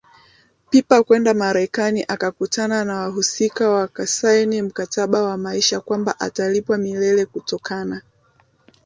Pipa 0.69 1.03
kwenda 1.03 1.33
Marekani 1.33 2.03
akakutana 2.07 2.85
na 2.85 2.99
wahusika 2.99 3.69
wakasaini 3.69 4.61
mkataba 4.61 5.23
wa 5.23 5.37
maisha 5.37 5.79
kwamba 5.79 6.19
atalipwa 6.19 6.77
milele 6.77 7.25
kutokana 7.25 8.01